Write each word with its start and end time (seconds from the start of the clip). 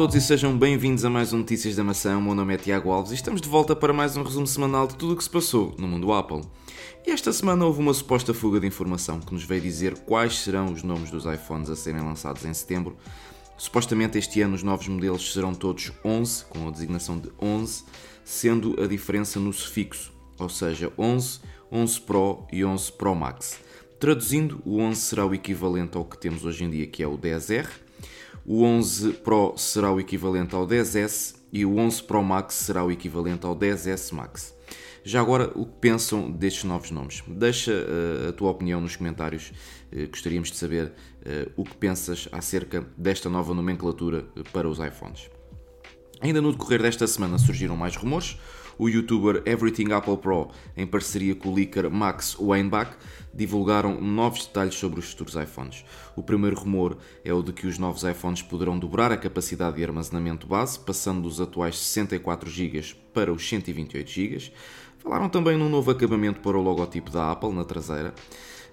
todos 0.00 0.16
e 0.16 0.20
sejam 0.22 0.56
bem-vindos 0.56 1.04
a 1.04 1.10
mais 1.10 1.30
um 1.34 1.36
Notícias 1.40 1.76
da 1.76 1.84
Maçã. 1.84 2.16
O 2.16 2.22
meu 2.22 2.34
nome 2.34 2.54
é 2.54 2.56
Tiago 2.56 2.90
Alves 2.90 3.12
e 3.12 3.16
estamos 3.16 3.38
de 3.38 3.50
volta 3.50 3.76
para 3.76 3.92
mais 3.92 4.16
um 4.16 4.22
resumo 4.22 4.46
semanal 4.46 4.86
de 4.86 4.96
tudo 4.96 5.12
o 5.12 5.16
que 5.18 5.22
se 5.22 5.28
passou 5.28 5.74
no 5.78 5.86
mundo 5.86 6.10
Apple. 6.10 6.40
E 7.06 7.10
esta 7.10 7.30
semana 7.34 7.66
houve 7.66 7.80
uma 7.80 7.92
suposta 7.92 8.32
fuga 8.32 8.58
de 8.58 8.66
informação 8.66 9.20
que 9.20 9.34
nos 9.34 9.44
veio 9.44 9.60
dizer 9.60 9.98
quais 10.06 10.38
serão 10.38 10.72
os 10.72 10.82
nomes 10.82 11.10
dos 11.10 11.26
iPhones 11.26 11.68
a 11.68 11.76
serem 11.76 12.00
lançados 12.00 12.46
em 12.46 12.54
setembro. 12.54 12.96
Supostamente 13.58 14.16
este 14.16 14.40
ano 14.40 14.54
os 14.54 14.62
novos 14.62 14.88
modelos 14.88 15.34
serão 15.34 15.52
todos 15.52 15.92
11, 16.02 16.46
com 16.46 16.66
a 16.66 16.70
designação 16.70 17.18
de 17.18 17.30
11, 17.38 17.84
sendo 18.24 18.82
a 18.82 18.86
diferença 18.86 19.38
no 19.38 19.52
sufixo, 19.52 20.14
ou 20.38 20.48
seja, 20.48 20.90
11, 20.96 21.40
11 21.70 22.00
Pro 22.00 22.46
e 22.50 22.64
11 22.64 22.92
Pro 22.92 23.14
Max. 23.14 23.58
Traduzindo, 23.98 24.62
o 24.64 24.80
11 24.80 24.98
será 24.98 25.26
o 25.26 25.34
equivalente 25.34 25.98
ao 25.98 26.06
que 26.06 26.16
temos 26.16 26.42
hoje 26.42 26.64
em 26.64 26.70
dia, 26.70 26.86
que 26.86 27.02
é 27.02 27.06
o 27.06 27.18
10R, 27.18 27.68
o 28.44 28.62
11 28.62 29.12
Pro 29.14 29.54
será 29.56 29.92
o 29.92 30.00
equivalente 30.00 30.54
ao 30.54 30.66
10S 30.66 31.36
e 31.52 31.64
o 31.64 31.76
11 31.76 32.02
Pro 32.04 32.22
Max 32.22 32.54
será 32.54 32.84
o 32.84 32.90
equivalente 32.90 33.46
ao 33.46 33.54
10S 33.54 34.12
Max. 34.12 34.54
Já 35.02 35.20
agora, 35.20 35.50
o 35.54 35.64
que 35.64 35.78
pensam 35.80 36.30
destes 36.30 36.64
novos 36.64 36.90
nomes? 36.90 37.22
Deixa 37.26 37.72
uh, 37.72 38.28
a 38.28 38.32
tua 38.32 38.50
opinião 38.50 38.80
nos 38.80 38.96
comentários. 38.96 39.52
Uh, 39.92 40.08
gostaríamos 40.08 40.50
de 40.50 40.56
saber 40.56 40.86
uh, 40.86 41.50
o 41.56 41.64
que 41.64 41.74
pensas 41.74 42.28
acerca 42.32 42.86
desta 42.96 43.30
nova 43.30 43.54
nomenclatura 43.54 44.26
para 44.52 44.68
os 44.68 44.78
iPhones. 44.78 45.30
Ainda 46.20 46.42
no 46.42 46.52
decorrer 46.52 46.82
desta 46.82 47.06
semana 47.06 47.38
surgiram 47.38 47.76
mais 47.76 47.96
rumores 47.96 48.38
o 48.80 48.88
youtuber 48.88 49.42
Everything 49.44 49.92
Apple 49.92 50.16
Pro, 50.16 50.48
em 50.74 50.86
parceria 50.86 51.34
com 51.34 51.50
o 51.50 51.54
leaker 51.54 51.90
Max 51.90 52.34
Weinbach, 52.40 52.92
divulgaram 53.32 54.00
novos 54.00 54.46
detalhes 54.46 54.74
sobre 54.74 54.98
os 54.98 55.10
futuros 55.10 55.34
iPhones. 55.34 55.84
O 56.16 56.22
primeiro 56.22 56.58
rumor 56.58 56.96
é 57.22 57.30
o 57.30 57.42
de 57.42 57.52
que 57.52 57.66
os 57.66 57.76
novos 57.76 58.04
iPhones 58.04 58.40
poderão 58.40 58.78
dobrar 58.78 59.12
a 59.12 59.18
capacidade 59.18 59.76
de 59.76 59.84
armazenamento 59.84 60.46
base, 60.46 60.78
passando 60.78 61.20
dos 61.20 61.42
atuais 61.42 61.76
64 61.76 62.48
GB 62.48 62.94
para 63.12 63.30
os 63.30 63.46
128 63.46 64.10
GB. 64.10 64.52
Falaram 65.00 65.28
também 65.28 65.56
num 65.56 65.68
novo 65.68 65.90
acabamento 65.90 66.40
para 66.40 66.58
o 66.58 66.62
logotipo 66.62 67.10
da 67.10 67.32
Apple 67.32 67.52
na 67.52 67.64
traseira 67.64 68.14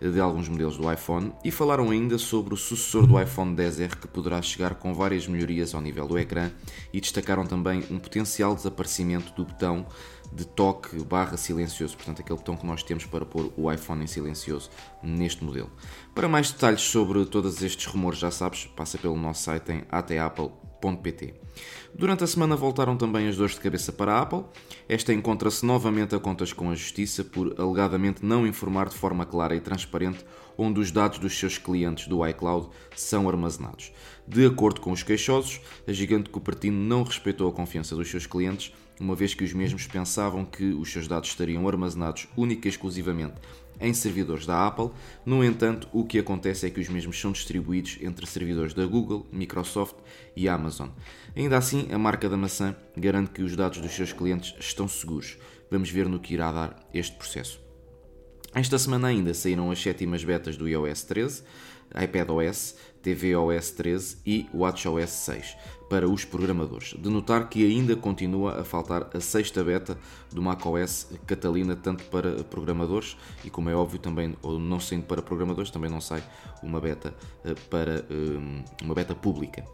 de 0.00 0.20
alguns 0.20 0.48
modelos 0.48 0.76
do 0.76 0.92
iPhone 0.92 1.32
e 1.44 1.50
falaram 1.50 1.90
ainda 1.90 2.18
sobre 2.18 2.52
o 2.52 2.56
sucessor 2.56 3.06
do 3.06 3.20
iPhone 3.20 3.56
10R 3.56 3.96
que 3.96 4.08
poderá 4.08 4.42
chegar 4.42 4.74
com 4.74 4.92
várias 4.92 5.26
melhorias 5.26 5.74
ao 5.74 5.80
nível 5.80 6.06
do 6.06 6.18
ecrã 6.18 6.50
e 6.92 7.00
destacaram 7.00 7.46
também 7.46 7.84
um 7.90 7.98
potencial 7.98 8.54
desaparecimento 8.54 9.32
do 9.32 9.44
botão 9.44 9.86
de 10.32 10.44
toque 10.44 11.02
barra 11.04 11.36
silencioso, 11.36 11.96
portanto 11.96 12.20
aquele 12.20 12.38
botão 12.38 12.56
que 12.56 12.66
nós 12.66 12.82
temos 12.82 13.06
para 13.06 13.24
pôr 13.24 13.52
o 13.56 13.72
iPhone 13.72 14.02
em 14.02 14.06
silencioso 14.06 14.68
neste 15.02 15.44
modelo. 15.44 15.70
Para 16.14 16.28
mais 16.28 16.50
detalhes 16.50 16.82
sobre 16.82 17.24
todos 17.24 17.62
estes 17.62 17.86
rumores 17.86 18.18
já 18.18 18.30
sabes, 18.30 18.66
passa 18.66 18.98
pelo 18.98 19.16
nosso 19.16 19.44
site 19.44 19.72
em 19.72 19.84
atapple.pt. 20.76 21.34
Durante 21.94 22.24
a 22.24 22.26
semana 22.26 22.54
voltaram 22.54 22.96
também 22.96 23.26
as 23.26 23.36
dores 23.36 23.54
de 23.54 23.60
cabeça 23.60 23.92
para 23.92 24.12
a 24.12 24.20
Apple. 24.20 24.44
Esta 24.88 25.12
encontra-se 25.12 25.64
novamente 25.64 26.14
a 26.14 26.18
contas 26.18 26.52
com 26.52 26.70
a 26.70 26.74
Justiça 26.74 27.24
por 27.24 27.58
alegadamente 27.58 28.24
não 28.24 28.46
informar 28.46 28.88
de 28.88 28.94
forma 28.94 29.24
clara 29.24 29.56
e 29.56 29.60
transparente 29.60 30.24
onde 30.58 30.80
os 30.80 30.90
dados 30.90 31.18
dos 31.18 31.38
seus 31.38 31.58
clientes 31.58 32.06
do 32.06 32.26
iCloud 32.26 32.68
são 32.94 33.28
armazenados. 33.28 33.92
De 34.26 34.46
acordo 34.46 34.80
com 34.80 34.90
os 34.90 35.02
queixosos, 35.02 35.60
a 35.86 35.92
gigante 35.92 36.30
Cupertino 36.30 36.78
não 36.78 37.02
respeitou 37.02 37.48
a 37.48 37.52
confiança 37.52 37.94
dos 37.94 38.10
seus 38.10 38.26
clientes, 38.26 38.72
uma 38.98 39.14
vez 39.14 39.34
que 39.34 39.44
os 39.44 39.52
mesmos 39.52 39.86
pensavam 39.86 40.44
que 40.44 40.64
os 40.72 40.90
seus 40.90 41.06
dados 41.06 41.28
estariam 41.28 41.68
armazenados 41.68 42.28
única 42.36 42.66
e 42.66 42.70
exclusivamente 42.70 43.34
em 43.80 43.92
servidores 43.94 44.46
da 44.46 44.66
Apple. 44.66 44.90
No 45.24 45.44
entanto, 45.44 45.88
o 45.92 46.04
que 46.04 46.18
acontece 46.18 46.66
é 46.66 46.70
que 46.70 46.80
os 46.80 46.88
mesmos 46.88 47.20
são 47.20 47.32
distribuídos 47.32 47.98
entre 48.00 48.26
servidores 48.26 48.74
da 48.74 48.86
Google, 48.86 49.26
Microsoft 49.32 49.96
e 50.34 50.48
Amazon. 50.48 50.88
Ainda 51.36 51.56
assim, 51.56 51.88
a 51.92 51.98
marca 51.98 52.28
da 52.28 52.36
maçã 52.36 52.74
garante 52.96 53.30
que 53.30 53.42
os 53.42 53.54
dados 53.54 53.78
dos 53.78 53.92
seus 53.92 54.12
clientes 54.12 54.54
estão 54.58 54.88
seguros. 54.88 55.36
Vamos 55.70 55.90
ver 55.90 56.08
no 56.08 56.20
que 56.20 56.34
irá 56.34 56.52
dar 56.52 56.88
este 56.92 57.16
processo. 57.16 57.60
Esta 58.54 58.78
semana 58.78 59.08
ainda 59.08 59.34
saíram 59.34 59.70
as 59.70 59.78
sétimas 59.78 60.24
betas 60.24 60.56
do 60.56 60.66
iOS 60.66 61.02
13, 61.02 61.42
iPadOS, 62.02 62.76
tvOS 63.02 63.70
13 63.70 64.18
e 64.26 64.46
WatchOS 64.52 65.10
6 65.10 65.56
para 65.88 66.08
os 66.08 66.24
programadores. 66.24 66.94
De 66.98 67.08
notar 67.08 67.48
que 67.48 67.64
ainda 67.64 67.94
continua 67.94 68.60
a 68.60 68.64
faltar 68.64 69.08
a 69.14 69.20
sexta 69.20 69.62
beta 69.62 69.96
do 70.32 70.42
macOS 70.42 71.08
Catalina, 71.26 71.76
tanto 71.76 72.04
para 72.04 72.42
programadores 72.44 73.16
e, 73.44 73.50
como 73.50 73.70
é 73.70 73.74
óbvio, 73.74 73.98
também, 73.98 74.36
ou 74.42 74.58
não 74.58 74.80
sendo 74.80 75.04
para 75.04 75.22
programadores, 75.22 75.70
também 75.70 75.90
não 75.90 76.00
sai 76.00 76.22
uma 76.62 76.80
beta 76.80 77.14
eh, 77.44 77.54
para 77.70 78.04
eh, 78.10 78.82
uma 78.82 78.94
beta 78.94 79.14
pública. 79.14 79.64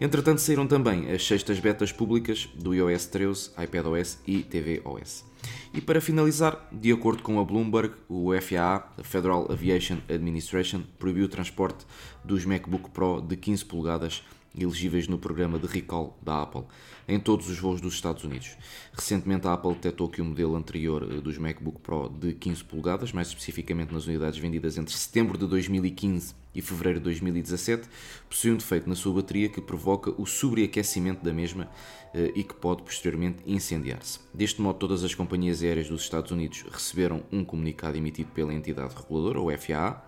Entretanto, 0.00 0.40
saíram 0.40 0.66
também 0.66 1.10
as 1.10 1.26
sextas 1.26 1.58
betas 1.58 1.90
públicas 1.90 2.48
do 2.54 2.74
iOS 2.74 3.06
13, 3.06 3.50
iPadOS 3.64 4.18
e 4.26 4.42
tvOS. 4.42 5.24
E 5.72 5.80
para 5.80 6.00
finalizar, 6.00 6.68
de 6.72 6.92
acordo 6.92 7.22
com 7.22 7.38
a 7.38 7.44
Bloomberg, 7.44 7.92
o 8.08 8.30
FAA, 8.40 8.88
Federal 9.02 9.50
Aviation 9.50 9.98
Administration, 10.08 10.82
proibiu 10.98 11.26
o 11.26 11.28
transporte 11.28 11.84
dos 12.24 12.44
MacBook 12.44 12.90
Pro 12.90 13.20
de 13.20 13.36
15 13.36 13.64
polegadas 13.64 14.22
elegíveis 14.56 15.08
no 15.08 15.18
programa 15.18 15.58
de 15.58 15.66
recall 15.66 16.18
da 16.22 16.42
Apple 16.42 16.64
em 17.08 17.20
todos 17.20 17.48
os 17.48 17.58
voos 17.58 17.80
dos 17.80 17.94
Estados 17.94 18.24
Unidos. 18.24 18.56
Recentemente 18.92 19.46
a 19.46 19.52
Apple 19.52 19.74
detectou 19.74 20.08
que 20.08 20.20
o 20.20 20.24
modelo 20.24 20.56
anterior 20.56 21.06
eh, 21.08 21.20
dos 21.20 21.38
MacBook 21.38 21.80
Pro 21.80 22.08
de 22.08 22.32
15 22.32 22.64
polegadas, 22.64 23.12
mais 23.12 23.28
especificamente 23.28 23.92
nas 23.92 24.06
unidades 24.06 24.38
vendidas 24.38 24.76
entre 24.76 24.94
setembro 24.94 25.38
de 25.38 25.46
2015 25.46 26.34
e 26.54 26.62
fevereiro 26.62 26.98
de 26.98 27.04
2017, 27.04 27.88
possui 28.28 28.50
um 28.50 28.56
defeito 28.56 28.88
na 28.88 28.94
sua 28.94 29.12
bateria 29.12 29.48
que 29.48 29.60
provoca 29.60 30.10
o 30.20 30.26
sobreaquecimento 30.26 31.24
da 31.24 31.32
mesma 31.32 31.68
eh, 32.12 32.32
e 32.34 32.42
que 32.42 32.54
pode 32.54 32.82
posteriormente 32.82 33.38
incendiar-se. 33.46 34.18
Deste 34.34 34.60
modo, 34.60 34.78
todas 34.78 35.04
as 35.04 35.14
companhias 35.14 35.62
aéreas 35.62 35.88
dos 35.88 36.02
Estados 36.02 36.32
Unidos 36.32 36.64
receberam 36.72 37.22
um 37.30 37.44
comunicado 37.44 37.96
emitido 37.96 38.30
pela 38.32 38.52
entidade 38.52 38.94
reguladora, 38.96 39.38
ou 39.38 39.56
FAA, 39.56 40.02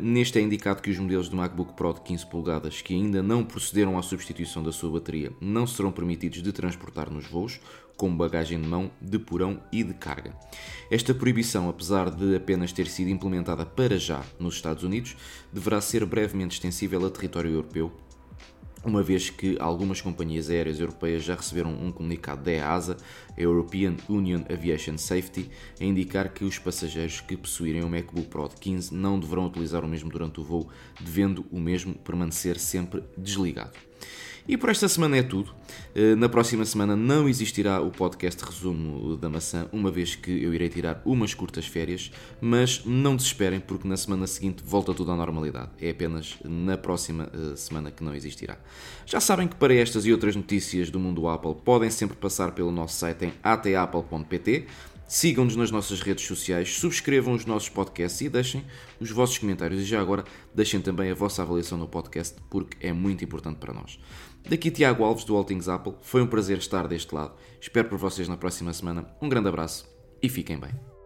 neste 0.00 0.38
é 0.38 0.42
indicado 0.42 0.80
que 0.80 0.90
os 0.90 0.98
modelos 0.98 1.28
do 1.28 1.36
MacBook 1.36 1.74
Pro 1.74 1.92
de 1.92 2.00
15 2.00 2.26
polegadas 2.26 2.80
que 2.80 2.94
ainda 2.94 3.22
não 3.22 3.44
procederam 3.44 3.98
à 3.98 4.02
substituição 4.02 4.62
da 4.62 4.72
sua 4.72 4.90
bateria 4.90 5.32
não 5.40 5.66
serão 5.66 5.92
permitidos 5.92 6.42
de 6.42 6.52
transportar 6.52 7.10
nos 7.10 7.26
voos, 7.26 7.60
como 7.96 8.16
bagagem 8.16 8.60
de 8.60 8.66
mão, 8.66 8.90
de 9.00 9.18
porão 9.18 9.60
e 9.72 9.82
de 9.82 9.92
carga. 9.92 10.32
Esta 10.90 11.12
proibição, 11.12 11.68
apesar 11.68 12.10
de 12.10 12.36
apenas 12.36 12.72
ter 12.72 12.86
sido 12.86 13.10
implementada 13.10 13.66
para 13.66 13.98
já 13.98 14.24
nos 14.38 14.54
Estados 14.54 14.84
Unidos, 14.84 15.16
deverá 15.52 15.80
ser 15.80 16.06
brevemente 16.06 16.54
extensível 16.54 17.04
a 17.04 17.10
território 17.10 17.50
europeu 17.50 17.92
uma 18.88 19.02
vez 19.02 19.30
que 19.30 19.56
algumas 19.60 20.00
companhias 20.00 20.50
aéreas 20.50 20.80
europeias 20.80 21.22
já 21.22 21.34
receberam 21.34 21.70
um 21.70 21.92
comunicado 21.92 22.42
da 22.42 22.50
EASA, 22.50 22.96
a 23.36 23.40
European 23.40 23.96
Union 24.08 24.42
Aviation 24.50 24.96
Safety, 24.96 25.50
a 25.80 25.84
indicar 25.84 26.32
que 26.32 26.44
os 26.44 26.58
passageiros 26.58 27.20
que 27.20 27.36
possuírem 27.36 27.84
um 27.84 27.88
MacBook 27.88 28.28
Pro 28.28 28.48
de 28.48 28.56
15 28.56 28.94
não 28.94 29.20
deverão 29.20 29.46
utilizar 29.46 29.84
o 29.84 29.88
mesmo 29.88 30.10
durante 30.10 30.40
o 30.40 30.44
voo, 30.44 30.68
devendo 31.00 31.44
o 31.50 31.60
mesmo 31.60 31.94
permanecer 31.94 32.58
sempre 32.58 33.04
desligado. 33.16 33.87
E 34.48 34.56
por 34.56 34.70
esta 34.70 34.88
semana 34.88 35.18
é 35.18 35.22
tudo. 35.22 35.54
Eh, 35.94 36.14
na 36.14 36.26
próxima 36.26 36.64
semana 36.64 36.96
não 36.96 37.28
existirá 37.28 37.82
o 37.82 37.90
podcast 37.90 38.42
resumo 38.42 39.14
da 39.14 39.28
maçã, 39.28 39.68
uma 39.70 39.90
vez 39.90 40.14
que 40.14 40.42
eu 40.42 40.54
irei 40.54 40.70
tirar 40.70 41.02
umas 41.04 41.34
curtas 41.34 41.66
férias, 41.66 42.10
mas 42.40 42.82
não 42.86 43.14
desesperem 43.14 43.60
porque 43.60 43.86
na 43.86 43.94
semana 43.94 44.26
seguinte 44.26 44.62
volta 44.64 44.94
tudo 44.94 45.12
à 45.12 45.16
normalidade. 45.16 45.68
É 45.78 45.90
apenas 45.90 46.38
na 46.42 46.78
próxima 46.78 47.30
eh, 47.30 47.56
semana 47.56 47.90
que 47.90 48.02
não 48.02 48.14
existirá. 48.14 48.56
Já 49.04 49.20
sabem 49.20 49.46
que 49.46 49.56
para 49.56 49.74
estas 49.74 50.06
e 50.06 50.12
outras 50.12 50.34
notícias 50.34 50.88
do 50.88 50.98
mundo 50.98 51.28
Apple 51.28 51.54
podem 51.62 51.90
sempre 51.90 52.16
passar 52.16 52.52
pelo 52.52 52.72
nosso 52.72 52.96
site 52.96 53.26
em 53.26 53.32
atapple.pt. 53.42 54.66
Sigam-nos 55.08 55.56
nas 55.56 55.70
nossas 55.70 56.02
redes 56.02 56.26
sociais, 56.26 56.74
subscrevam 56.74 57.32
os 57.32 57.46
nossos 57.46 57.70
podcasts 57.70 58.20
e 58.20 58.28
deixem 58.28 58.62
os 59.00 59.10
vossos 59.10 59.38
comentários. 59.38 59.80
E 59.80 59.84
já 59.84 60.00
agora, 60.00 60.24
deixem 60.54 60.82
também 60.82 61.10
a 61.10 61.14
vossa 61.14 61.40
avaliação 61.40 61.78
no 61.78 61.88
podcast, 61.88 62.36
porque 62.50 62.86
é 62.86 62.92
muito 62.92 63.24
importante 63.24 63.56
para 63.56 63.72
nós. 63.72 63.98
Daqui 64.46 64.70
Tiago 64.70 65.04
Alves 65.04 65.24
do 65.24 65.34
All 65.34 65.44
Things 65.44 65.66
Apple, 65.66 65.94
foi 66.02 66.20
um 66.20 66.26
prazer 66.26 66.58
estar 66.58 66.86
deste 66.86 67.14
lado. 67.14 67.34
Espero 67.58 67.88
por 67.88 67.96
vocês 67.96 68.28
na 68.28 68.36
próxima 68.36 68.72
semana. 68.74 69.08
Um 69.20 69.30
grande 69.30 69.48
abraço 69.48 69.88
e 70.22 70.28
fiquem 70.28 70.58
bem. 70.58 70.97